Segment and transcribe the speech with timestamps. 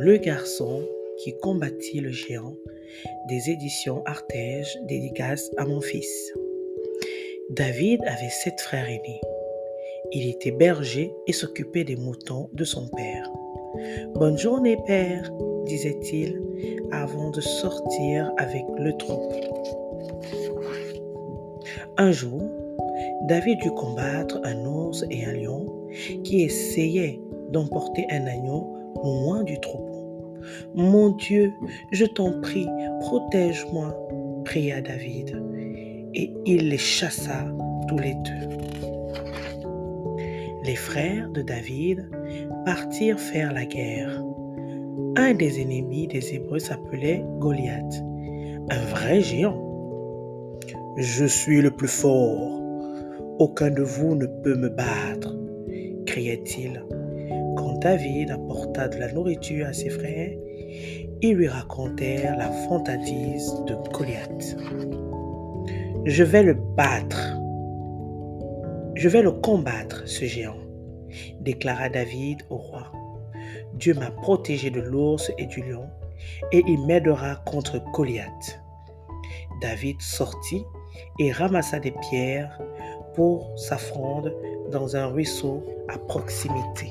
[0.00, 0.82] Le garçon
[1.16, 2.54] qui combattit le géant
[3.26, 6.32] des éditions Artege, dédicace à mon fils.
[7.50, 9.20] David avait sept frères aînés.
[10.12, 13.28] Il était berger et s'occupait des moutons de son père.
[14.14, 15.32] Bonne journée, père,
[15.64, 16.40] disait-il
[16.92, 19.64] avant de sortir avec le troupeau.
[21.96, 22.40] Un jour,
[23.22, 25.66] David dut combattre un ours et un lion
[26.22, 27.18] qui essayaient
[27.50, 29.87] d'emporter un agneau loin du troupeau.
[30.74, 31.52] Mon Dieu,
[31.92, 32.66] je t'en prie,
[33.00, 33.94] protège-moi,
[34.44, 35.42] pria David.
[36.14, 37.44] Et il les chassa
[37.88, 38.48] tous les deux.
[40.64, 42.10] Les frères de David
[42.64, 44.22] partirent faire la guerre.
[45.16, 48.02] Un des ennemis des Hébreux s'appelait Goliath,
[48.70, 49.64] un vrai géant.
[50.96, 52.60] Je suis le plus fort,
[53.38, 55.36] aucun de vous ne peut me battre,
[56.06, 56.84] criait-il.
[57.80, 60.36] David apporta de la nourriture à ses frères,
[61.22, 64.56] ils lui racontèrent la fantaisie de Goliath.
[66.04, 67.38] Je vais le battre.
[68.94, 70.58] Je vais le combattre, ce géant,
[71.40, 72.90] déclara David au roi.
[73.74, 75.86] Dieu m'a protégé de l'ours et du lion,
[76.50, 78.60] et il m'aidera contre Goliath.
[79.60, 80.64] David sortit
[81.20, 82.60] et ramassa des pierres
[83.14, 83.76] pour sa
[84.70, 86.88] dans un ruisseau à proximité.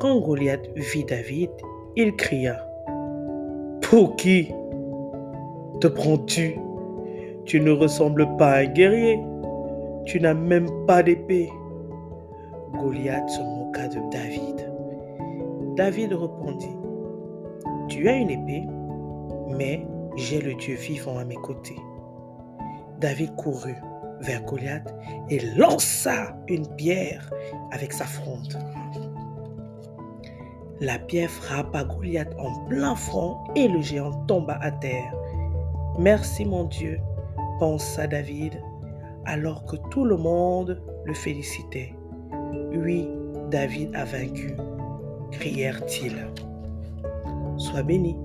[0.00, 1.50] Quand Goliath vit David,
[1.96, 2.56] il cria
[3.82, 4.52] Pour qui
[5.80, 6.56] te prends-tu?
[7.44, 9.18] Tu ne ressembles pas à un guerrier.
[10.04, 11.50] Tu n'as même pas d'épée.
[12.74, 14.72] Goliath se moqua de David.
[15.76, 16.76] David répondit
[17.88, 18.64] Tu as une épée,
[19.58, 19.84] mais
[20.16, 21.80] j'ai le Dieu vivant à mes côtés.
[23.00, 23.76] David courut
[24.20, 24.94] vers Goliath
[25.30, 27.28] et lança une pierre
[27.72, 28.56] avec sa fronde.
[30.82, 35.14] La pierre frappa Goliath en plein front et le géant tomba à terre.
[35.96, 36.98] Merci mon Dieu,
[37.60, 38.60] pensa David,
[39.24, 41.94] alors que tout le monde le félicitait.
[42.74, 43.08] Oui,
[43.48, 44.56] David a vaincu,
[45.30, 46.26] crièrent-ils.
[47.58, 48.16] Sois béni.